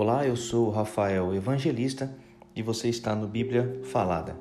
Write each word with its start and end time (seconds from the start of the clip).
Olá, 0.00 0.24
eu 0.24 0.36
sou 0.36 0.70
Rafael 0.70 1.34
Evangelista 1.34 2.14
e 2.54 2.62
você 2.62 2.88
está 2.88 3.16
no 3.16 3.26
Bíblia 3.26 3.80
Falada. 3.82 4.38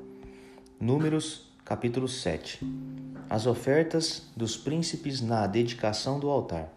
Números, 0.79 1.47
capítulo 1.65 2.07
7. 2.07 2.59
As 3.27 3.47
ofertas 3.47 4.29
dos 4.37 4.55
príncipes 4.55 5.19
na 5.19 5.47
dedicação 5.47 6.19
do 6.19 6.29
altar. 6.29 6.71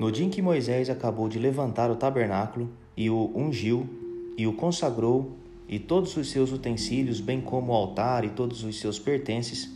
No 0.00 0.10
dia 0.10 0.26
em 0.26 0.30
que 0.30 0.42
Moisés 0.42 0.90
acabou 0.90 1.28
de 1.28 1.38
levantar 1.38 1.88
o 1.88 1.94
tabernáculo 1.94 2.68
e 2.96 3.08
o 3.08 3.30
ungiu 3.36 3.88
e 4.36 4.48
o 4.48 4.52
consagrou 4.52 5.36
e 5.68 5.78
todos 5.78 6.16
os 6.16 6.28
seus 6.28 6.50
utensílios, 6.50 7.20
bem 7.20 7.40
como 7.40 7.70
o 7.70 7.76
altar 7.76 8.24
e 8.24 8.30
todos 8.30 8.64
os 8.64 8.80
seus 8.80 8.98
pertences, 8.98 9.70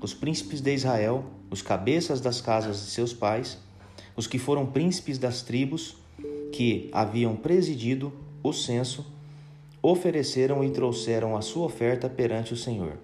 os 0.00 0.14
príncipes 0.14 0.62
de 0.62 0.72
Israel, 0.72 1.26
os 1.50 1.60
cabeças 1.60 2.22
das 2.22 2.40
casas 2.40 2.80
de 2.80 2.90
seus 2.90 3.12
pais, 3.12 3.58
os 4.16 4.26
que 4.26 4.38
foram 4.38 4.64
príncipes 4.64 5.18
das 5.18 5.42
tribos, 5.42 5.99
que 6.52 6.88
haviam 6.92 7.36
presidido 7.36 8.12
o 8.42 8.52
censo, 8.52 9.06
ofereceram 9.82 10.62
e 10.62 10.70
trouxeram 10.70 11.36
a 11.36 11.40
sua 11.40 11.66
oferta 11.66 12.08
perante 12.08 12.52
o 12.52 12.56
Senhor. 12.56 12.94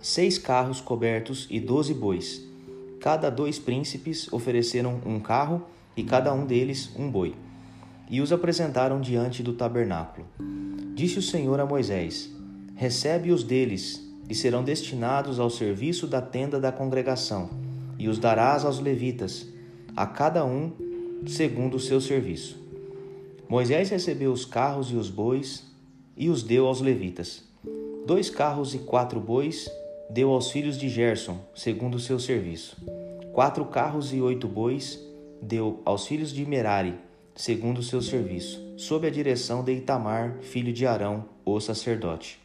Seis 0.00 0.38
carros 0.38 0.80
cobertos 0.80 1.46
e 1.50 1.60
doze 1.60 1.94
bois. 1.94 2.42
Cada 3.00 3.30
dois 3.30 3.58
príncipes 3.58 4.30
ofereceram 4.32 5.00
um 5.06 5.18
carro 5.20 5.62
e 5.96 6.02
cada 6.02 6.32
um 6.32 6.44
deles 6.44 6.90
um 6.98 7.10
boi. 7.10 7.34
E 8.08 8.20
os 8.20 8.32
apresentaram 8.32 9.00
diante 9.00 9.42
do 9.42 9.52
tabernáculo. 9.52 10.26
Disse 10.94 11.18
o 11.18 11.22
Senhor 11.22 11.60
a 11.60 11.66
Moisés: 11.66 12.30
Recebe 12.74 13.30
os 13.30 13.44
deles, 13.44 14.02
e 14.28 14.34
serão 14.34 14.62
destinados 14.62 15.38
ao 15.38 15.50
serviço 15.50 16.06
da 16.06 16.20
tenda 16.20 16.60
da 16.60 16.72
congregação, 16.72 17.50
e 17.98 18.08
os 18.08 18.18
darás 18.18 18.64
aos 18.64 18.78
levitas, 18.78 19.46
a 19.96 20.06
cada 20.06 20.44
um 20.44 20.72
segundo 21.26 21.76
o 21.76 21.80
seu 21.80 22.00
serviço. 22.00 22.58
Moisés 23.48 23.90
recebeu 23.90 24.32
os 24.32 24.44
carros 24.44 24.90
e 24.90 24.94
os 24.94 25.10
bois 25.10 25.64
e 26.16 26.28
os 26.28 26.42
deu 26.42 26.66
aos 26.66 26.80
levitas. 26.80 27.42
Dois 28.06 28.30
carros 28.30 28.74
e 28.74 28.78
quatro 28.78 29.20
bois 29.20 29.70
deu 30.08 30.30
aos 30.30 30.50
filhos 30.50 30.78
de 30.78 30.88
Gerson, 30.88 31.38
segundo 31.54 31.94
o 31.96 32.00
seu 32.00 32.18
serviço. 32.18 32.76
Quatro 33.32 33.64
carros 33.64 34.12
e 34.12 34.20
oito 34.20 34.48
bois 34.48 34.98
deu 35.40 35.80
aos 35.84 36.06
filhos 36.06 36.32
de 36.32 36.44
Merari, 36.44 36.94
segundo 37.34 37.78
o 37.78 37.82
seu 37.82 38.02
serviço, 38.02 38.60
sob 38.76 39.06
a 39.06 39.10
direção 39.10 39.62
de 39.62 39.72
Itamar, 39.72 40.38
filho 40.42 40.72
de 40.72 40.86
Arão, 40.86 41.24
o 41.44 41.58
sacerdote. 41.60 42.40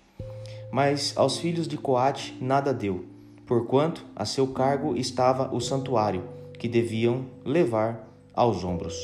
Mas 0.71 1.13
aos 1.15 1.37
filhos 1.37 1.67
de 1.67 1.77
Coate 1.77 2.37
nada 2.39 2.73
deu, 2.73 3.05
porquanto 3.45 4.05
a 4.15 4.25
seu 4.25 4.47
cargo 4.47 4.95
estava 4.95 5.53
o 5.53 5.59
santuário, 5.59 6.23
que 6.57 6.67
deviam 6.67 7.25
levar 7.43 8.07
aos 8.35 8.63
ombros. 8.63 8.95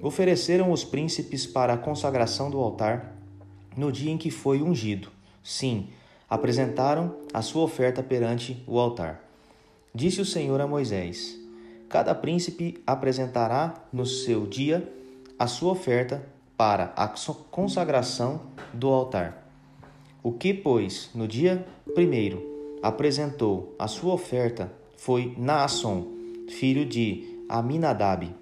Ofereceram 0.00 0.70
os 0.70 0.84
príncipes 0.84 1.46
para 1.46 1.72
a 1.72 1.78
consagração 1.78 2.50
do 2.50 2.58
altar 2.58 3.16
no 3.76 3.90
dia 3.90 4.10
em 4.10 4.18
que 4.18 4.30
foi 4.30 4.62
ungido. 4.62 5.08
Sim, 5.42 5.88
apresentaram 6.28 7.16
a 7.32 7.42
sua 7.42 7.62
oferta 7.62 8.02
perante 8.02 8.62
o 8.66 8.78
altar. 8.78 9.24
Disse 9.94 10.20
o 10.20 10.24
Senhor 10.24 10.60
a 10.60 10.66
Moisés: 10.66 11.38
Cada 11.88 12.14
príncipe 12.14 12.82
apresentará 12.86 13.74
no 13.92 14.06
seu 14.06 14.46
dia 14.46 14.92
a 15.38 15.46
sua 15.46 15.72
oferta 15.72 16.24
para 16.56 16.92
a 16.96 17.08
consagração 17.50 18.42
do 18.74 18.88
altar. 18.88 19.48
O 20.22 20.32
que, 20.32 20.52
pois, 20.52 21.10
no 21.14 21.26
dia 21.26 21.66
primeiro 21.94 22.78
apresentou 22.82 23.74
a 23.78 23.88
sua 23.88 24.14
oferta 24.14 24.70
foi 24.96 25.34
Naasson, 25.38 26.06
filho 26.48 26.84
de 26.84 27.37
Aminadab, 27.48 28.34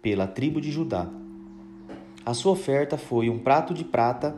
pela 0.00 0.26
tribo 0.26 0.58
de 0.58 0.70
Judá. 0.70 1.06
A 2.24 2.32
sua 2.32 2.52
oferta 2.52 2.96
foi 2.96 3.28
um 3.28 3.38
prato 3.38 3.74
de 3.74 3.84
prata 3.84 4.34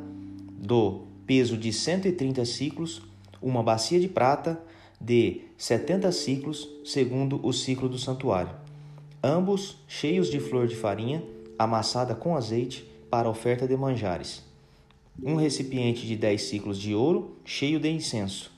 do 0.50 1.02
peso 1.24 1.56
de 1.56 1.72
130 1.72 2.44
ciclos, 2.44 3.02
uma 3.40 3.62
bacia 3.62 4.00
de 4.00 4.08
prata 4.08 4.60
de 5.00 5.42
70 5.56 6.10
ciclos, 6.10 6.68
segundo 6.84 7.38
o 7.46 7.52
ciclo 7.52 7.88
do 7.88 7.98
santuário, 7.98 8.50
ambos 9.22 9.76
cheios 9.86 10.28
de 10.28 10.40
flor 10.40 10.66
de 10.66 10.74
farinha, 10.74 11.22
amassada 11.56 12.12
com 12.12 12.36
azeite, 12.36 12.84
para 13.08 13.30
oferta 13.30 13.66
de 13.66 13.76
manjares. 13.76 14.42
Um 15.22 15.36
recipiente 15.36 16.04
de 16.04 16.16
10 16.16 16.42
ciclos 16.42 16.78
de 16.78 16.94
ouro, 16.94 17.36
cheio 17.44 17.78
de 17.78 17.88
incenso. 17.88 18.50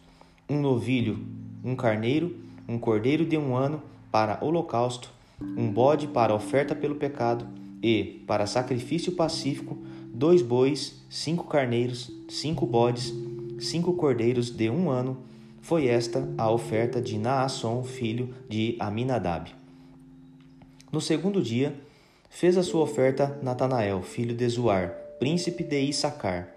Um 0.49 0.61
novilho, 0.61 1.27
um 1.63 1.77
carneiro, 1.77 2.37
um 2.67 2.79
cordeiro 2.79 3.27
de 3.27 3.37
um 3.37 3.55
ano 3.55 3.83
para 4.11 4.39
holocausto 4.43 5.11
um 5.57 5.71
bode 5.71 6.07
para 6.07 6.35
oferta 6.35 6.75
pelo 6.75 6.95
pecado 6.95 7.47
e, 7.83 8.23
para 8.27 8.47
sacrifício 8.47 9.13
pacífico, 9.13 9.77
dois 10.13 10.43
bois, 10.43 11.03
cinco 11.09 11.45
carneiros, 11.47 12.11
cinco 12.29 12.65
bodes, 12.67 13.13
cinco 13.59 13.95
cordeiros 13.95 14.51
de 14.51 14.71
um 14.71 14.91
ano. 14.91 15.19
Foi 15.61 15.87
esta 15.87 16.29
a 16.37 16.51
oferta 16.51 17.01
de 17.01 17.19
Naasson, 17.19 17.83
filho 17.85 18.35
de 18.49 18.77
Aminadab. 18.79 19.51
No 20.91 21.01
segundo 21.01 21.41
dia, 21.43 21.75
fez 22.29 22.57
a 22.57 22.63
sua 22.63 22.83
oferta 22.83 23.39
Natanael, 23.43 24.03
filho 24.03 24.35
de 24.35 24.49
Zuar, 24.49 24.91
príncipe 25.19 25.63
de 25.63 25.81
Issacar. 25.81 26.49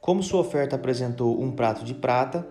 Como 0.00 0.22
sua 0.22 0.40
oferta 0.40 0.76
apresentou 0.76 1.40
um 1.42 1.50
prato 1.50 1.84
de 1.84 1.94
prata, 1.94 2.46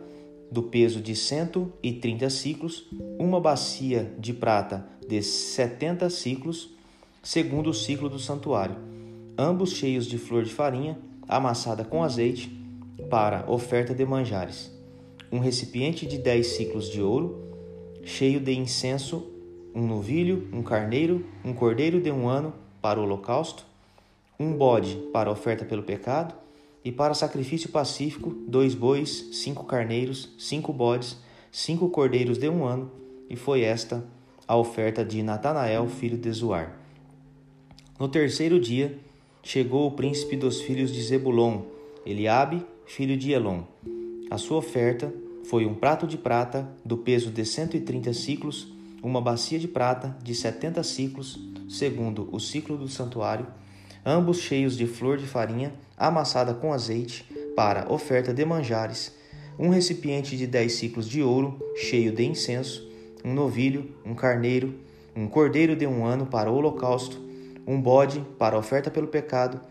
do 0.52 0.64
peso 0.64 1.02
de 1.02 1.16
cento 1.16 1.72
e 1.82 1.94
trinta 1.94 2.30
ciclos, 2.30 2.88
uma 3.20 3.40
bacia 3.40 4.14
de 4.20 4.34
prata 4.34 4.88
de 5.08 5.22
setenta 5.22 6.10
ciclos, 6.10 6.70
segundo 7.22 7.70
o 7.70 7.74
ciclo 7.74 8.10
do 8.10 8.20
santuário, 8.20 8.76
ambos 9.38 9.72
cheios 9.72 10.06
de 10.06 10.18
flor 10.18 10.44
de 10.44 10.54
farinha, 10.54 10.98
amassada 11.28 11.84
com 11.84 12.04
azeite, 12.04 12.62
para 13.10 13.50
oferta 13.50 13.94
de 13.94 14.06
manjares, 14.06 14.72
um 15.32 15.40
recipiente 15.40 16.06
de 16.06 16.18
dez 16.18 16.48
ciclos 16.48 16.90
de 16.90 17.02
ouro, 17.02 17.44
cheio 18.04 18.40
de 18.40 18.54
incenso, 18.54 19.32
um 19.74 19.86
novilho, 19.86 20.48
um 20.54 20.62
carneiro, 20.62 21.26
um 21.44 21.54
cordeiro 21.54 22.00
de 22.00 22.12
um 22.12 22.28
ano 22.28 22.54
para 22.82 23.00
o 23.00 23.04
holocausto, 23.04 23.66
um 24.40 24.54
bode 24.54 24.96
para 25.12 25.32
oferta 25.32 25.66
pelo 25.66 25.84
pecado, 25.84 26.36
e 26.84 26.92
para 26.92 27.14
sacrifício 27.14 27.70
pacífico, 27.70 28.36
dois 28.48 28.76
bois, 28.76 29.30
cinco 29.32 29.64
carneiros, 29.66 30.34
cinco 30.38 30.74
bodes, 30.74 31.18
cinco 31.52 31.90
cordeiros 31.90 32.38
de 32.38 32.50
um 32.50 32.66
ano, 32.66 32.92
e 33.30 33.36
foi 33.36 33.62
esta 33.62 34.04
a 34.48 34.58
oferta 34.58 35.06
de 35.06 35.24
Natanael, 35.24 35.88
filho 35.88 36.18
de 36.18 36.32
Zuar. 36.32 36.78
No 38.00 38.10
terceiro 38.10 38.60
dia, 38.60 39.00
chegou 39.42 39.88
o 39.88 39.92
príncipe 39.92 40.36
dos 40.36 40.62
filhos 40.62 40.92
de 40.92 41.02
Zebulon, 41.02 41.62
Eliabe, 42.06 42.66
filho 42.86 43.16
de 43.16 43.32
Elon. 43.32 43.64
A 44.30 44.38
sua 44.38 44.58
oferta 44.58 45.14
foi 45.46 45.66
um 45.66 45.74
prato 45.74 46.06
de 46.06 46.18
prata 46.18 46.70
do 46.84 46.98
peso 46.98 47.30
de 47.30 47.46
cento 47.46 47.78
e 47.78 47.80
trinta 47.80 48.14
ciclos, 48.14 48.68
uma 49.02 49.22
bacia 49.22 49.60
de 49.60 49.68
prata 49.68 50.18
de 50.24 50.34
setenta 50.34 50.84
ciclos, 50.84 51.40
segundo 51.70 52.28
o 52.32 52.40
ciclo 52.40 52.78
do 52.78 52.88
santuário, 52.88 53.48
ambos 54.06 54.40
cheios 54.40 54.78
de 54.78 54.86
flor 54.86 55.18
de 55.18 55.26
farinha 55.26 55.74
amassada 55.98 56.54
com 56.54 56.74
azeite, 56.74 57.26
para 57.56 57.92
oferta 57.92 58.34
de 58.34 58.44
manjares, 58.44 59.16
um 59.58 59.70
recipiente 59.70 60.36
de 60.36 60.48
dez 60.48 60.74
ciclos 60.74 61.08
de 61.08 61.22
ouro, 61.22 61.60
cheio 61.76 62.12
de 62.12 62.26
incenso, 62.26 62.90
um 63.24 63.34
novilho, 63.34 63.92
um 64.06 64.16
carneiro, 64.16 64.74
um 65.16 65.28
cordeiro 65.28 65.76
de 65.76 65.86
um 65.86 66.06
ano 66.06 66.26
para 66.26 66.52
o 66.52 66.56
holocausto, 66.56 67.22
um 67.66 67.80
bode 67.80 68.20
para 68.38 68.58
oferta 68.58 68.90
pelo 68.90 69.08
pecado, 69.08 69.62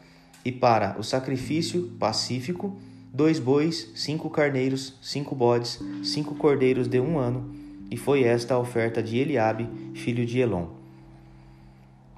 e 0.45 0.51
para 0.51 0.99
o 0.99 1.05
sacrifício 1.05 1.93
pacífico, 1.99 2.77
dois 3.13 3.39
bois, 3.39 3.91
cinco 3.95 4.29
carneiros, 4.29 4.99
cinco 5.01 5.35
bodes, 5.35 5.79
cinco 6.03 6.35
cordeiros 6.35 6.89
de 6.89 6.99
um 6.99 7.19
ano, 7.19 7.55
e 7.91 7.97
foi 7.97 8.25
esta 8.25 8.55
a 8.55 8.59
oferta 8.59 9.03
de 9.03 9.19
Eliabe, 9.19 9.69
filho 9.95 10.25
de 10.25 10.41
Elon. 10.41 10.82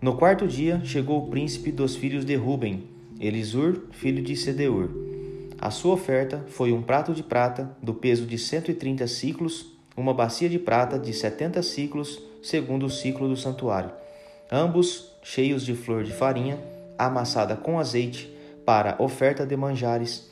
No 0.05 0.17
quarto 0.17 0.47
dia 0.47 0.83
chegou 0.85 1.19
o 1.19 1.31
príncipe 1.31 1.73
dos 1.73 1.97
filhos 1.97 2.27
de 2.27 2.35
Ruben, 2.35 2.85
Elisur, 3.19 3.85
filho 3.91 4.23
de 4.23 4.37
Sedeur. 4.37 4.91
A 5.59 5.71
sua 5.71 5.95
oferta 5.95 6.45
foi 6.49 6.73
um 6.73 6.83
prato 6.83 7.15
de 7.15 7.23
prata 7.23 7.75
do 7.83 7.95
peso 7.95 8.27
de 8.27 8.37
cento 8.37 8.71
e 8.71 8.75
trinta 8.75 9.07
ciclos, 9.07 9.73
uma 9.97 10.13
bacia 10.13 10.47
de 10.47 10.59
prata 10.59 10.99
de 10.99 11.11
setenta 11.15 11.63
ciclos, 11.63 12.21
segundo 12.43 12.85
o 12.85 12.91
ciclo 12.91 13.27
do 13.27 13.35
santuário, 13.35 13.93
ambos 14.53 15.11
cheios 15.23 15.65
de 15.65 15.75
flor 15.75 16.05
de 16.05 16.13
farinha, 16.13 16.59
amassada 16.99 17.57
com 17.57 17.79
azeite, 17.79 18.31
para 18.63 19.03
oferta 19.03 19.47
de 19.47 19.57
manjares, 19.57 20.31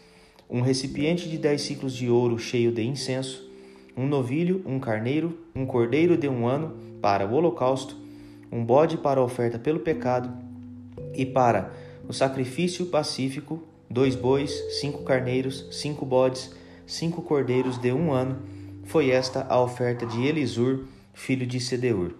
um 0.50 0.60
recipiente 0.60 1.30
de 1.30 1.38
dez 1.38 1.62
ciclos 1.62 1.94
de 1.94 2.10
ouro 2.10 2.38
cheio 2.38 2.72
de 2.72 2.82
incenso, 2.82 3.50
um 3.96 4.06
novilho, 4.06 4.62
um 4.66 4.78
carneiro, 4.78 5.38
um 5.56 5.64
cordeiro 5.64 6.14
de 6.14 6.28
um 6.28 6.46
ano 6.46 6.76
para 7.00 7.26
o 7.26 7.32
holocausto, 7.32 8.01
um 8.52 8.62
bode 8.62 8.98
para 8.98 9.22
oferta 9.22 9.58
pelo 9.58 9.80
pecado, 9.80 10.30
e 11.14 11.24
para 11.24 11.72
o 12.08 12.12
sacrifício 12.12 12.86
pacífico, 12.86 13.62
dois 13.88 14.14
bois, 14.14 14.52
cinco 14.80 15.02
carneiros, 15.02 15.66
cinco 15.70 16.04
bodes, 16.04 16.54
cinco 16.86 17.22
cordeiros 17.22 17.78
de 17.78 17.92
um 17.92 18.12
ano, 18.12 18.38
foi 18.84 19.10
esta 19.10 19.46
a 19.48 19.60
oferta 19.60 20.04
de 20.06 20.26
Elisur, 20.26 20.84
filho 21.14 21.46
de 21.46 21.58
Sedeur. 21.58 22.12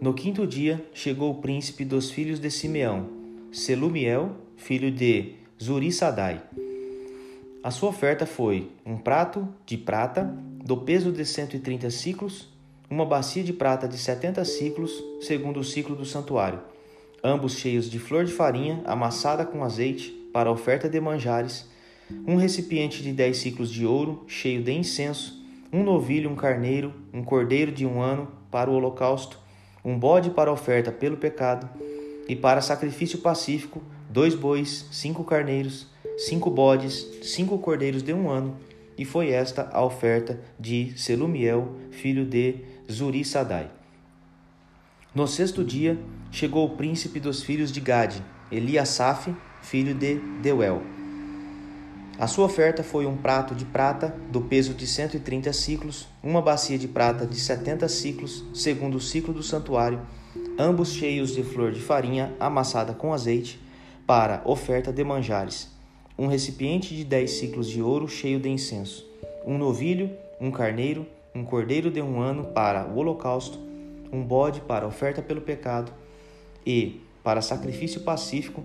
No 0.00 0.14
quinto 0.14 0.46
dia 0.46 0.84
chegou 0.92 1.30
o 1.30 1.40
príncipe 1.40 1.84
dos 1.84 2.10
filhos 2.10 2.38
de 2.38 2.50
Simeão, 2.50 3.08
Selumiel, 3.52 4.32
filho 4.56 4.90
de 4.90 5.34
Zurissadai. 5.62 6.42
A 7.62 7.70
sua 7.70 7.88
oferta 7.90 8.24
foi 8.24 8.70
um 8.86 8.96
prato 8.96 9.46
de 9.66 9.76
prata 9.76 10.32
do 10.64 10.76
peso 10.76 11.10
de 11.10 11.24
130 11.24 11.90
ciclos, 11.90 12.48
uma 12.90 13.04
bacia 13.04 13.44
de 13.44 13.52
prata 13.52 13.86
de 13.86 13.98
70 13.98 14.44
ciclos, 14.44 14.92
segundo 15.20 15.60
o 15.60 15.64
ciclo 15.64 15.94
do 15.94 16.06
santuário, 16.06 16.60
ambos 17.22 17.58
cheios 17.58 17.90
de 17.90 17.98
flor 17.98 18.24
de 18.24 18.32
farinha 18.32 18.82
amassada 18.86 19.44
com 19.44 19.62
azeite 19.62 20.10
para 20.32 20.50
oferta 20.50 20.88
de 20.88 20.98
manjares, 20.98 21.66
um 22.26 22.36
recipiente 22.36 23.02
de 23.02 23.12
10 23.12 23.36
ciclos 23.36 23.70
de 23.70 23.84
ouro 23.84 24.24
cheio 24.26 24.62
de 24.62 24.72
incenso, 24.72 25.38
um 25.70 25.82
novilho, 25.82 26.30
um 26.30 26.36
carneiro, 26.36 26.94
um 27.12 27.22
cordeiro 27.22 27.70
de 27.70 27.84
um 27.84 28.00
ano 28.00 28.28
para 28.50 28.70
o 28.70 28.74
holocausto, 28.74 29.38
um 29.84 29.98
bode 29.98 30.30
para 30.30 30.50
oferta 30.50 30.90
pelo 30.90 31.18
pecado, 31.18 31.68
e 32.26 32.34
para 32.36 32.60
sacrifício 32.60 33.18
pacífico, 33.18 33.82
dois 34.08 34.34
bois, 34.34 34.86
cinco 34.90 35.24
carneiros, 35.24 35.86
cinco 36.16 36.50
bodes, 36.50 37.06
cinco 37.22 37.58
cordeiros 37.58 38.02
de 38.02 38.12
um 38.12 38.30
ano, 38.30 38.56
e 38.98 39.04
foi 39.04 39.30
esta 39.30 39.70
a 39.72 39.82
oferta 39.84 40.40
de 40.58 40.92
Selumiel, 40.96 41.76
filho 41.90 42.24
de 42.24 42.56
Zurissadai. 42.90 43.70
No 45.14 45.26
sexto 45.26 45.62
dia, 45.62 45.98
chegou 46.30 46.64
o 46.64 46.70
príncipe 46.70 47.20
dos 47.20 47.42
filhos 47.42 47.70
de 47.70 47.80
Gade, 47.80 48.24
Eliasaf, 48.50 49.34
filho 49.60 49.94
de 49.94 50.14
Deuel. 50.40 50.82
A 52.18 52.26
sua 52.26 52.46
oferta 52.46 52.82
foi 52.82 53.04
um 53.04 53.16
prato 53.16 53.54
de 53.54 53.66
prata 53.66 54.16
do 54.32 54.40
peso 54.40 54.72
de 54.72 54.86
130 54.86 55.52
ciclos, 55.52 56.08
uma 56.22 56.40
bacia 56.40 56.78
de 56.78 56.88
prata 56.88 57.26
de 57.26 57.38
70 57.38 57.86
ciclos, 57.88 58.42
segundo 58.54 58.96
o 58.96 59.00
ciclo 59.00 59.34
do 59.34 59.42
santuário, 59.42 60.00
ambos 60.58 60.92
cheios 60.92 61.34
de 61.34 61.42
flor 61.42 61.72
de 61.72 61.80
farinha 61.80 62.34
amassada 62.40 62.94
com 62.94 63.12
azeite, 63.12 63.60
para 64.06 64.40
oferta 64.46 64.90
de 64.90 65.04
manjares, 65.04 65.68
um 66.18 66.26
recipiente 66.26 66.96
de 66.96 67.04
10 67.04 67.30
ciclos 67.30 67.68
de 67.68 67.82
ouro 67.82 68.08
cheio 68.08 68.40
de 68.40 68.48
incenso, 68.48 69.06
um 69.46 69.58
novilho, 69.58 70.10
um 70.40 70.50
carneiro, 70.50 71.06
um 71.38 71.44
cordeiro 71.44 71.90
de 71.90 72.02
um 72.02 72.20
ano 72.20 72.46
para 72.46 72.86
o 72.86 72.96
holocausto, 72.96 73.58
um 74.12 74.22
bode 74.24 74.60
para 74.60 74.86
oferta 74.86 75.22
pelo 75.22 75.40
pecado 75.40 75.92
e, 76.66 77.00
para 77.22 77.40
sacrifício 77.40 78.00
pacífico, 78.00 78.64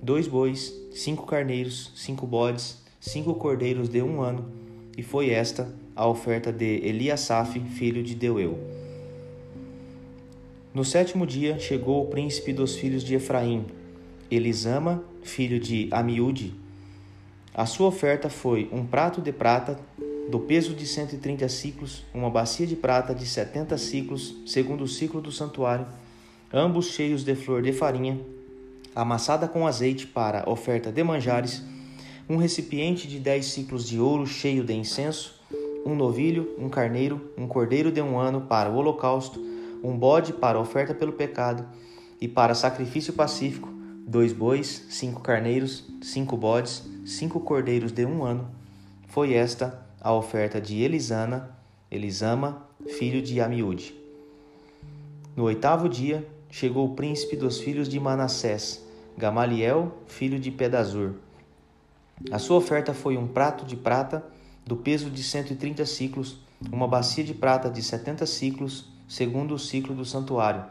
dois 0.00 0.26
bois, 0.26 0.72
cinco 0.92 1.26
carneiros, 1.26 1.92
cinco 1.94 2.26
bodes, 2.26 2.82
cinco 2.98 3.34
cordeiros 3.34 3.88
de 3.90 4.00
um 4.02 4.22
ano, 4.22 4.46
e 4.96 5.02
foi 5.02 5.30
esta 5.30 5.70
a 5.94 6.06
oferta 6.06 6.50
de 6.50 6.86
Eliasaf, 6.86 7.60
filho 7.60 8.02
de 8.02 8.14
Deuel. 8.14 8.58
No 10.72 10.84
sétimo 10.84 11.26
dia 11.26 11.58
chegou 11.58 12.02
o 12.02 12.06
príncipe 12.06 12.52
dos 12.52 12.74
filhos 12.74 13.04
de 13.04 13.14
Efraim, 13.14 13.66
Elisama, 14.30 15.04
filho 15.22 15.60
de 15.60 15.88
Amiúde. 15.90 16.54
A 17.54 17.66
sua 17.66 17.86
oferta 17.86 18.28
foi 18.28 18.68
um 18.72 18.84
prato 18.84 19.20
de 19.20 19.30
prata 19.30 19.78
do 20.28 20.38
peso 20.40 20.74
de 20.74 20.86
130 20.86 21.48
ciclos, 21.48 22.04
uma 22.14 22.30
bacia 22.30 22.66
de 22.66 22.74
prata 22.74 23.14
de 23.14 23.26
70 23.26 23.76
ciclos, 23.76 24.34
segundo 24.46 24.84
o 24.84 24.88
ciclo 24.88 25.20
do 25.20 25.30
santuário, 25.30 25.86
ambos 26.52 26.86
cheios 26.86 27.24
de 27.24 27.34
flor 27.34 27.62
de 27.62 27.72
farinha, 27.72 28.18
amassada 28.94 29.46
com 29.46 29.66
azeite 29.66 30.06
para 30.06 30.48
oferta 30.48 30.90
de 30.90 31.02
manjares, 31.02 31.62
um 32.28 32.36
recipiente 32.36 33.06
de 33.06 33.18
dez 33.18 33.46
ciclos 33.46 33.86
de 33.86 34.00
ouro 34.00 34.26
cheio 34.26 34.64
de 34.64 34.72
incenso, 34.72 35.34
um 35.84 35.94
novilho, 35.94 36.54
um 36.58 36.68
carneiro, 36.68 37.32
um 37.36 37.46
cordeiro 37.46 37.92
de 37.92 38.00
um 38.00 38.18
ano 38.18 38.42
para 38.42 38.70
o 38.70 38.76
holocausto, 38.76 39.38
um 39.82 39.96
bode 39.96 40.32
para 40.32 40.58
oferta 40.58 40.94
pelo 40.94 41.12
pecado 41.12 41.66
e 42.18 42.26
para 42.26 42.54
sacrifício 42.54 43.12
pacífico, 43.12 43.68
dois 44.06 44.32
bois, 44.32 44.86
cinco 44.88 45.20
carneiros, 45.20 45.84
cinco 46.00 46.36
bodes, 46.36 46.88
cinco 47.04 47.40
cordeiros 47.40 47.92
de 47.92 48.06
um 48.06 48.24
ano. 48.24 48.48
Foi 49.08 49.34
esta 49.34 49.84
a 50.04 50.12
oferta 50.12 50.60
de 50.60 50.82
Elisana, 50.82 51.56
Elisama, 51.90 52.68
filho 52.98 53.22
de 53.22 53.40
Amiúde. 53.40 53.94
No 55.34 55.44
oitavo 55.44 55.88
dia, 55.88 56.28
chegou 56.50 56.86
o 56.86 56.94
príncipe 56.94 57.34
dos 57.36 57.58
filhos 57.58 57.88
de 57.88 57.98
Manassés, 57.98 58.84
Gamaliel, 59.16 59.94
filho 60.06 60.38
de 60.38 60.50
Pedazur. 60.50 61.14
A 62.30 62.38
sua 62.38 62.58
oferta 62.58 62.92
foi 62.92 63.16
um 63.16 63.26
prato 63.26 63.64
de 63.64 63.76
prata 63.76 64.22
do 64.66 64.76
peso 64.76 65.08
de 65.08 65.22
130 65.22 65.86
ciclos, 65.86 66.36
uma 66.70 66.86
bacia 66.86 67.24
de 67.24 67.32
prata 67.32 67.70
de 67.70 67.82
70 67.82 68.26
ciclos, 68.26 68.92
segundo 69.08 69.54
o 69.54 69.58
ciclo 69.58 69.94
do 69.94 70.04
santuário, 70.04 70.66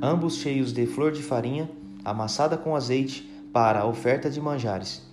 ambos 0.00 0.36
cheios 0.36 0.72
de 0.72 0.86
flor 0.86 1.10
de 1.10 1.24
farinha, 1.24 1.68
amassada 2.04 2.56
com 2.56 2.76
azeite, 2.76 3.28
para 3.52 3.80
a 3.80 3.86
oferta 3.86 4.30
de 4.30 4.40
manjares. 4.40 5.05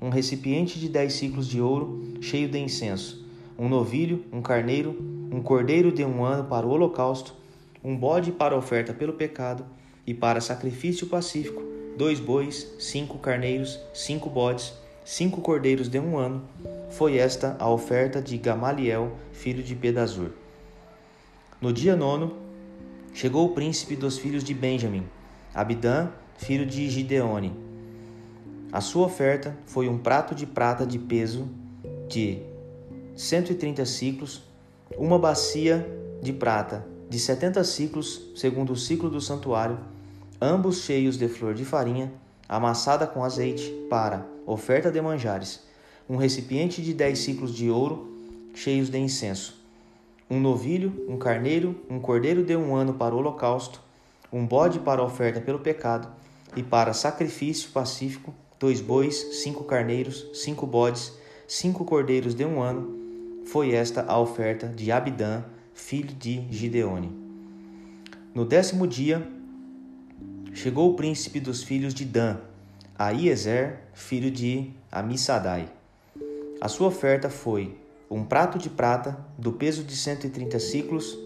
Um 0.00 0.08
recipiente 0.08 0.78
de 0.78 0.88
10 0.88 1.12
ciclos 1.12 1.46
de 1.46 1.60
ouro, 1.60 2.02
cheio 2.20 2.48
de 2.48 2.58
incenso, 2.58 3.24
um 3.58 3.68
novilho, 3.68 4.24
um 4.32 4.40
carneiro, 4.40 4.96
um 5.30 5.42
cordeiro 5.42 5.92
de 5.92 6.04
um 6.04 6.24
ano 6.24 6.44
para 6.44 6.66
o 6.66 6.70
holocausto, 6.70 7.34
um 7.84 7.96
bode 7.96 8.32
para 8.32 8.56
oferta 8.56 8.94
pelo 8.94 9.12
pecado 9.12 9.64
e 10.06 10.14
para 10.14 10.40
sacrifício 10.40 11.06
pacífico, 11.06 11.62
dois 11.96 12.18
bois, 12.18 12.74
cinco 12.78 13.18
carneiros, 13.18 13.78
cinco 13.92 14.30
bodes, 14.30 14.72
cinco 15.04 15.40
cordeiros 15.40 15.88
de 15.88 15.98
um 15.98 16.16
ano, 16.16 16.42
foi 16.90 17.18
esta 17.18 17.56
a 17.58 17.68
oferta 17.68 18.20
de 18.20 18.38
Gamaliel, 18.38 19.12
filho 19.32 19.62
de 19.62 19.74
Pedazur. 19.74 20.30
No 21.60 21.72
dia 21.72 21.94
nono, 21.94 22.36
chegou 23.12 23.46
o 23.46 23.54
príncipe 23.54 23.94
dos 23.94 24.18
filhos 24.18 24.42
de 24.42 24.54
Benjamim, 24.54 25.04
Abidã, 25.54 26.08
filho 26.38 26.64
de 26.64 26.88
Gideone. 26.88 27.69
A 28.72 28.80
sua 28.80 29.06
oferta 29.06 29.56
foi 29.66 29.88
um 29.88 29.98
prato 29.98 30.32
de 30.32 30.46
prata 30.46 30.86
de 30.86 30.96
peso 30.96 31.48
de 32.08 32.38
130 33.16 33.84
ciclos, 33.84 34.44
uma 34.96 35.18
bacia 35.18 35.84
de 36.22 36.32
prata 36.32 36.86
de 37.08 37.18
70 37.18 37.64
ciclos, 37.64 38.30
segundo 38.36 38.72
o 38.72 38.76
ciclo 38.76 39.10
do 39.10 39.20
santuário, 39.20 39.76
ambos 40.40 40.82
cheios 40.82 41.18
de 41.18 41.26
flor 41.26 41.52
de 41.52 41.64
farinha, 41.64 42.12
amassada 42.48 43.08
com 43.08 43.24
azeite, 43.24 43.68
para 43.90 44.24
oferta 44.46 44.88
de 44.88 45.00
manjares, 45.00 45.64
um 46.08 46.14
recipiente 46.14 46.80
de 46.80 46.94
dez 46.94 47.18
ciclos 47.18 47.52
de 47.52 47.68
ouro, 47.68 48.08
cheios 48.54 48.88
de 48.88 48.98
incenso, 48.98 49.60
um 50.30 50.38
novilho, 50.38 51.06
um 51.08 51.18
carneiro, 51.18 51.74
um 51.90 51.98
cordeiro 51.98 52.44
de 52.44 52.54
um 52.54 52.76
ano 52.76 52.94
para 52.94 53.16
o 53.16 53.18
holocausto, 53.18 53.80
um 54.32 54.46
bode 54.46 54.78
para 54.78 55.02
oferta 55.02 55.40
pelo 55.40 55.58
pecado, 55.58 56.08
e 56.56 56.62
para 56.62 56.92
sacrifício 56.92 57.70
pacífico, 57.70 58.32
dois 58.60 58.82
bois, 58.82 59.42
cinco 59.42 59.64
carneiros, 59.64 60.26
cinco 60.34 60.66
bodes, 60.66 61.14
cinco 61.48 61.82
cordeiros 61.82 62.34
de 62.34 62.44
um 62.44 62.60
ano. 62.60 63.42
Foi 63.46 63.72
esta 63.72 64.04
a 64.06 64.20
oferta 64.20 64.68
de 64.68 64.92
Abidã, 64.92 65.42
filho 65.72 66.14
de 66.14 66.46
Gideone. 66.50 67.10
No 68.34 68.44
décimo 68.44 68.86
dia, 68.86 69.26
chegou 70.52 70.90
o 70.90 70.94
príncipe 70.94 71.40
dos 71.40 71.62
filhos 71.62 71.94
de 71.94 72.04
Dan, 72.04 72.36
Aiezer, 72.98 73.78
filho 73.94 74.30
de 74.30 74.70
Amissadai. 74.92 75.72
A 76.60 76.68
sua 76.68 76.88
oferta 76.88 77.30
foi 77.30 77.74
um 78.10 78.24
prato 78.24 78.58
de 78.58 78.68
prata 78.68 79.24
do 79.38 79.52
peso 79.52 79.82
de 79.82 79.96
130 79.96 80.58
ciclos, 80.58 81.18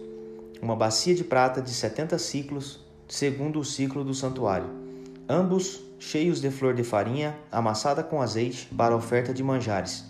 uma 0.61 0.75
bacia 0.75 1.13
de 1.13 1.25
prata 1.25 1.61
de 1.61 1.71
70 1.71 2.17
ciclos, 2.17 2.79
segundo 3.09 3.59
o 3.59 3.65
ciclo 3.65 4.05
do 4.05 4.13
santuário, 4.13 4.84
ambos 5.27 5.81
cheios 5.97 6.39
de 6.39 6.51
flor 6.51 6.75
de 6.75 6.83
farinha 6.83 7.35
amassada 7.51 8.03
com 8.03 8.21
azeite 8.21 8.67
para 8.75 8.95
oferta 8.95 9.33
de 9.33 9.43
manjares, 9.43 10.05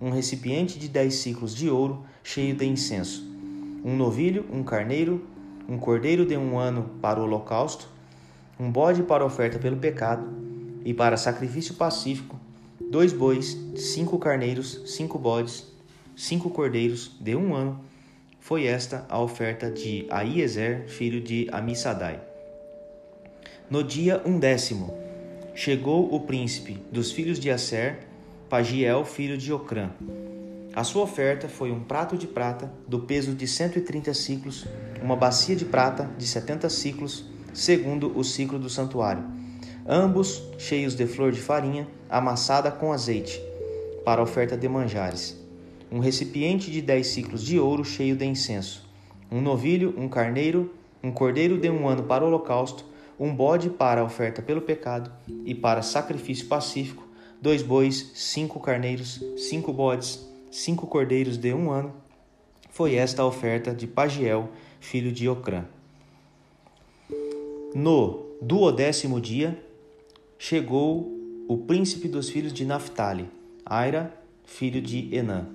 um 0.00 0.10
recipiente 0.10 0.78
de 0.78 0.88
10 0.88 1.14
ciclos 1.14 1.54
de 1.54 1.68
ouro 1.68 2.04
cheio 2.22 2.54
de 2.54 2.64
incenso, 2.64 3.26
um 3.84 3.96
novilho, 3.96 4.46
um 4.52 4.62
carneiro, 4.62 5.26
um 5.68 5.78
cordeiro 5.78 6.24
de 6.24 6.36
um 6.36 6.58
ano 6.58 6.90
para 7.02 7.20
o 7.20 7.24
holocausto, 7.24 7.88
um 8.58 8.70
bode 8.70 9.02
para 9.02 9.24
oferta 9.24 9.58
pelo 9.58 9.76
pecado, 9.76 10.26
e 10.84 10.92
para 10.92 11.16
sacrifício 11.16 11.74
pacífico, 11.74 12.38
dois 12.90 13.12
bois, 13.12 13.56
cinco 13.74 14.18
carneiros, 14.18 14.82
cinco 14.86 15.18
bodes, 15.18 15.66
cinco 16.14 16.50
cordeiros 16.50 17.16
de 17.18 17.34
um 17.34 17.54
ano. 17.54 17.80
Foi 18.38 18.66
esta 18.66 19.06
a 19.08 19.18
oferta 19.18 19.70
de 19.70 20.06
Aiezer, 20.10 20.86
filho 20.86 21.22
de 21.22 21.48
Amissadai. 21.50 22.33
No 23.70 23.82
dia 23.82 24.22
undécimo, 24.24 24.94
chegou 25.54 26.14
o 26.14 26.20
príncipe 26.20 26.78
dos 26.92 27.12
filhos 27.12 27.38
de 27.38 27.50
Aser, 27.50 28.00
Pagiel, 28.48 29.04
filho 29.04 29.38
de 29.38 29.52
Ocrã. 29.52 29.90
A 30.74 30.84
sua 30.84 31.02
oferta 31.02 31.48
foi 31.48 31.70
um 31.70 31.80
prato 31.80 32.16
de 32.16 32.26
prata 32.26 32.72
do 32.86 33.00
peso 33.00 33.34
de 33.34 33.46
130 33.46 34.12
ciclos, 34.12 34.66
uma 35.02 35.16
bacia 35.16 35.56
de 35.56 35.64
prata 35.64 36.10
de 36.18 36.26
70 36.26 36.68
ciclos, 36.68 37.24
segundo 37.52 38.16
o 38.18 38.24
ciclo 38.24 38.58
do 38.58 38.68
santuário 38.68 39.44
ambos 39.86 40.42
cheios 40.56 40.94
de 40.94 41.06
flor 41.06 41.30
de 41.30 41.40
farinha 41.40 41.86
amassada 42.08 42.70
com 42.70 42.92
azeite, 42.92 43.40
para 44.04 44.22
oferta 44.22 44.56
de 44.56 44.68
manjares. 44.68 45.38
Um 45.92 45.98
recipiente 45.98 46.70
de 46.70 46.80
dez 46.80 47.08
ciclos 47.08 47.44
de 47.44 47.58
ouro 47.58 47.84
cheio 47.84 48.16
de 48.16 48.24
incenso. 48.24 48.88
Um 49.30 49.40
novilho, 49.40 49.94
um 49.96 50.08
carneiro 50.08 50.72
um 51.02 51.12
cordeiro 51.12 51.58
de 51.58 51.68
um 51.68 51.86
ano 51.86 52.04
para 52.04 52.24
o 52.24 52.28
holocausto, 52.28 52.86
um 53.24 53.34
bode 53.34 53.70
para 53.70 54.02
a 54.02 54.04
oferta 54.04 54.42
pelo 54.42 54.60
pecado 54.60 55.10
e 55.46 55.54
para 55.54 55.80
sacrifício 55.80 56.46
pacífico, 56.46 57.08
dois 57.40 57.62
bois, 57.62 58.10
cinco 58.12 58.60
carneiros, 58.60 59.24
cinco 59.38 59.72
bodes, 59.72 60.28
cinco 60.50 60.86
cordeiros 60.86 61.38
de 61.38 61.54
um 61.54 61.70
ano. 61.70 61.94
Foi 62.68 62.96
esta 62.96 63.22
a 63.22 63.26
oferta 63.26 63.74
de 63.74 63.86
Pagiel, 63.86 64.50
filho 64.78 65.10
de 65.10 65.26
Ocrã. 65.26 65.64
No 67.74 68.26
duodécimo 68.42 69.18
dia, 69.18 69.58
chegou 70.38 71.10
o 71.48 71.56
príncipe 71.56 72.08
dos 72.08 72.28
filhos 72.28 72.52
de 72.52 72.66
Naphtali, 72.66 73.30
Aira, 73.64 74.14
filho 74.44 74.82
de 74.82 75.14
Enã. 75.16 75.48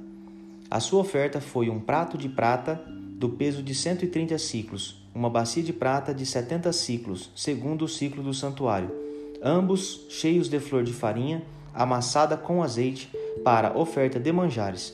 A 0.72 0.80
sua 0.80 1.02
oferta 1.02 1.40
foi 1.40 1.70
um 1.70 1.80
prato 1.80 2.18
de 2.18 2.30
prata 2.30 2.84
do 2.88 3.30
peso 3.30 3.62
de 3.62 3.76
130 3.76 4.40
ciclos, 4.40 4.99
uma 5.14 5.30
bacia 5.30 5.64
de 5.64 5.74
prata 5.74 6.14
de 6.14 6.26
70 6.26 6.72
ciclos, 6.72 7.30
segundo 7.36 7.86
o 7.86 7.88
ciclo 7.88 8.22
do 8.22 8.34
santuário, 8.34 8.92
ambos 9.44 10.06
cheios 10.10 10.50
de 10.50 10.60
flor 10.60 10.84
de 10.84 10.94
farinha, 10.94 11.44
amassada 11.74 12.36
com 12.38 12.64
azeite, 12.64 13.10
para 13.44 13.78
oferta 13.78 14.20
de 14.20 14.32
manjares, 14.32 14.94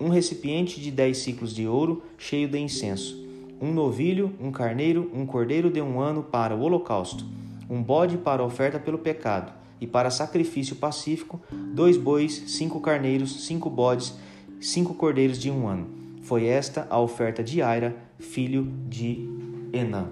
um 0.00 0.08
recipiente 0.08 0.80
de 0.80 0.90
10 0.90 1.16
ciclos 1.16 1.54
de 1.54 1.66
ouro, 1.66 2.02
cheio 2.18 2.48
de 2.48 2.58
incenso, 2.58 3.24
um 3.60 3.72
novilho, 3.72 4.32
um 4.40 4.50
carneiro, 4.50 5.10
um 5.14 5.24
cordeiro 5.24 5.70
de 5.70 5.80
um 5.80 6.00
ano 6.00 6.22
para 6.22 6.54
o 6.54 6.60
holocausto, 6.60 7.24
um 7.70 7.82
bode 7.82 8.18
para 8.18 8.44
oferta 8.44 8.78
pelo 8.78 8.98
pecado, 8.98 9.52
e 9.80 9.86
para 9.86 10.10
sacrifício 10.10 10.76
pacífico, 10.76 11.40
dois 11.50 11.96
bois, 11.96 12.44
cinco 12.46 12.80
carneiros, 12.80 13.46
cinco 13.46 13.68
bodes, 13.68 14.14
cinco 14.60 14.94
cordeiros 14.94 15.38
de 15.38 15.50
um 15.50 15.68
ano. 15.68 15.86
Foi 16.22 16.46
esta 16.46 16.86
a 16.90 16.98
oferta 16.98 17.42
de 17.42 17.62
Aira, 17.62 17.94
filho 18.18 18.72
de 18.88 19.28
Enã. 19.76 20.08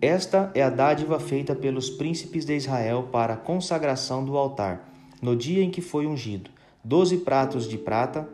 Esta 0.00 0.50
é 0.54 0.62
a 0.62 0.70
dádiva 0.70 1.20
feita 1.20 1.54
pelos 1.54 1.90
príncipes 1.90 2.46
de 2.46 2.56
Israel 2.56 3.08
para 3.12 3.34
a 3.34 3.36
consagração 3.36 4.24
do 4.24 4.36
altar, 4.36 4.90
no 5.20 5.36
dia 5.36 5.62
em 5.62 5.70
que 5.70 5.82
foi 5.82 6.06
ungido: 6.06 6.50
doze 6.82 7.18
pratos 7.18 7.68
de 7.68 7.76
prata, 7.76 8.26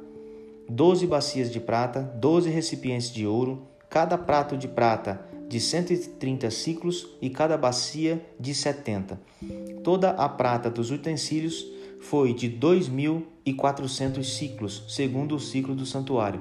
doze 0.69 1.07
bacias 1.07 1.51
de 1.51 1.59
prata, 1.59 2.03
doze 2.03 2.51
recipientes 2.51 3.11
de 3.11 3.27
ouro, 3.27 3.63
cada 3.91 4.17
prato 4.17 4.57
de 4.57 4.69
prata 4.69 5.27
de 5.49 5.61
130 5.61 6.51
ciclos 6.51 7.09
e 7.21 7.31
cada 7.31 7.57
bacia 7.57 8.25
de 8.39 8.55
70. 8.55 9.21
Toda 9.83 10.11
a 10.11 10.29
prata 10.29 10.69
dos 10.71 10.91
utensílios 10.91 11.67
foi 12.01 12.33
de 12.35 12.51
2.400 12.51 14.23
ciclos, 14.23 14.85
segundo 14.89 15.37
o 15.37 15.41
ciclo 15.41 15.75
do 15.75 15.87
santuário. 15.87 16.41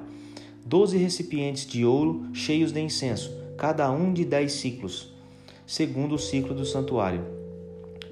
Doze 0.64 0.96
recipientes 0.96 1.66
de 1.66 1.84
ouro 1.84 2.26
cheios 2.32 2.72
de 2.72 2.80
incenso, 2.80 3.45
cada 3.56 3.90
um 3.90 4.12
de 4.12 4.24
dez 4.24 4.52
ciclos, 4.52 5.12
segundo 5.66 6.14
o 6.14 6.18
ciclo 6.18 6.54
do 6.54 6.64
santuário. 6.64 7.24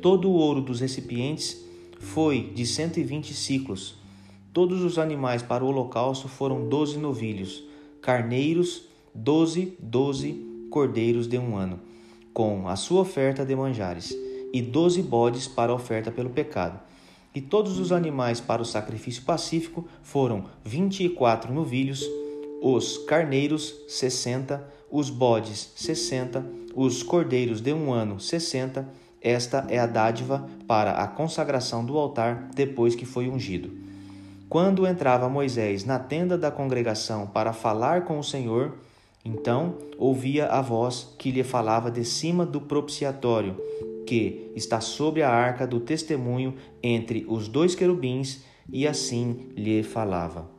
Todo 0.01 0.29
o 0.29 0.35
ouro 0.35 0.61
dos 0.61 0.81
recipientes 0.81 1.65
foi 1.99 2.53
de 2.55 2.67
120 2.67 3.35
ciclos. 3.35 3.97
Todos 4.53 4.83
os 4.83 4.99
animais 4.99 5.43
para 5.43 5.65
o 5.65 5.69
holocausto 5.69 6.29
foram 6.29 6.69
doze 6.69 6.99
novilhos, 6.99 7.65
carneiros, 8.01 8.85
doze, 9.15 9.77
doze 9.79 10.45
cordeiros 10.71 11.27
de 11.27 11.39
um 11.39 11.57
ano, 11.57 11.81
com 12.33 12.69
a 12.69 12.77
sua 12.77 13.03
oferta 13.03 13.45
de 13.45 13.55
manjares, 13.55 14.17
e 14.53 14.63
doze 14.63 15.03
bodes 15.03 15.47
para 15.47 15.73
a 15.73 15.75
oferta 15.75 16.11
pelo 16.11 16.31
pecado. 16.31 16.81
E 17.35 17.41
todos 17.41 17.79
os 17.79 17.91
animais 17.91 18.41
para 18.41 18.63
o 18.63 18.65
sacrifício 18.65 19.23
pacífico 19.23 19.87
foram 20.03 20.45
vinte 20.65 21.05
e 21.05 21.09
quatro 21.09 21.53
novilhos, 21.53 22.05
os 22.63 22.99
carneiros 22.99 23.75
sessenta, 23.89 24.73
os 24.95 25.11
bodes 25.11 25.73
sessenta, 25.75 26.47
os 26.73 27.03
cordeiros 27.03 27.61
de 27.61 27.73
um 27.73 27.93
ano 27.93 28.21
sessenta. 28.21 28.89
Esta 29.21 29.67
é 29.69 29.77
a 29.77 29.87
dádiva 29.87 30.49
para 30.69 30.93
a 30.93 31.09
consagração 31.09 31.85
do 31.85 31.99
altar 31.99 32.51
depois 32.55 32.95
que 32.95 33.05
foi 33.05 33.29
ungido. 33.29 33.73
Quando 34.49 34.87
entrava 34.87 35.29
Moisés 35.29 35.85
na 35.85 35.99
tenda 35.99 36.39
da 36.39 36.49
congregação 36.49 37.27
para 37.27 37.53
falar 37.53 38.05
com 38.05 38.21
o 38.21 38.23
Senhor, 38.23 38.75
então 39.25 39.79
ouvia 39.99 40.47
a 40.47 40.63
voz 40.63 41.13
que 41.19 41.33
lhe 41.33 41.43
falava 41.43 41.91
de 41.91 42.05
cima 42.05 42.47
do 42.47 42.61
propiciatório, 42.61 43.57
que 44.07 44.53
está 44.55 44.81
sobre 44.81 45.25
a 45.25 45.31
arca 45.31 45.67
do 45.67 45.81
testemunho 45.81 46.55
entre 46.81 47.27
os 47.29 47.49
dois 47.49 47.75
querubins, 47.75 48.45
e 48.73 48.87
assim 48.87 49.49
lhe 49.57 49.83
falava. 49.83 50.54